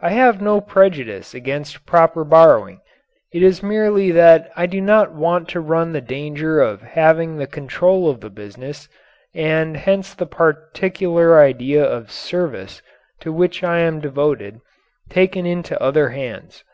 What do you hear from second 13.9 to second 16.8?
devoted taken into other hands.